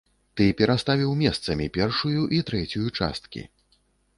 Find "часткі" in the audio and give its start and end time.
2.99-3.47